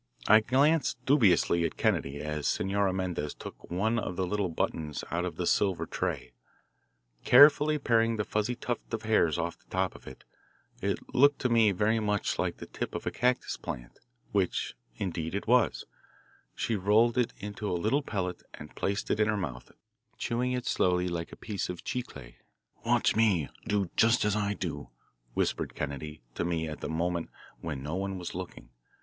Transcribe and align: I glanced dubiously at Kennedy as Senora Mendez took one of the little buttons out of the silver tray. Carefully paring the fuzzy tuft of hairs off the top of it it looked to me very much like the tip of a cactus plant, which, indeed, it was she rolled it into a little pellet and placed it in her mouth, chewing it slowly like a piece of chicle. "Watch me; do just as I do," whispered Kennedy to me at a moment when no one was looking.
I 0.27 0.39
glanced 0.39 1.05
dubiously 1.05 1.63
at 1.63 1.77
Kennedy 1.77 2.17
as 2.21 2.47
Senora 2.47 2.91
Mendez 2.91 3.35
took 3.35 3.69
one 3.69 3.99
of 3.99 4.15
the 4.15 4.25
little 4.25 4.49
buttons 4.49 5.03
out 5.11 5.25
of 5.25 5.35
the 5.35 5.45
silver 5.45 5.85
tray. 5.85 6.33
Carefully 7.23 7.77
paring 7.77 8.15
the 8.15 8.23
fuzzy 8.23 8.55
tuft 8.55 8.91
of 8.95 9.03
hairs 9.03 9.37
off 9.37 9.59
the 9.59 9.69
top 9.69 9.93
of 9.93 10.07
it 10.07 10.23
it 10.81 11.13
looked 11.13 11.37
to 11.41 11.49
me 11.49 11.71
very 11.71 11.99
much 11.99 12.39
like 12.39 12.57
the 12.57 12.65
tip 12.65 12.95
of 12.95 13.05
a 13.05 13.11
cactus 13.11 13.57
plant, 13.57 13.99
which, 14.31 14.73
indeed, 14.95 15.35
it 15.35 15.45
was 15.45 15.85
she 16.55 16.75
rolled 16.75 17.15
it 17.15 17.31
into 17.37 17.69
a 17.69 17.77
little 17.77 18.01
pellet 18.01 18.41
and 18.55 18.73
placed 18.75 19.11
it 19.11 19.19
in 19.19 19.27
her 19.27 19.37
mouth, 19.37 19.71
chewing 20.17 20.51
it 20.51 20.65
slowly 20.65 21.07
like 21.09 21.31
a 21.31 21.35
piece 21.37 21.69
of 21.69 21.83
chicle. 21.83 22.31
"Watch 22.83 23.15
me; 23.15 23.49
do 23.67 23.91
just 23.95 24.25
as 24.25 24.35
I 24.35 24.55
do," 24.55 24.89
whispered 25.35 25.75
Kennedy 25.75 26.23
to 26.33 26.43
me 26.43 26.67
at 26.67 26.83
a 26.83 26.89
moment 26.89 27.29
when 27.59 27.83
no 27.83 27.93
one 27.95 28.17
was 28.17 28.33
looking. 28.33 28.71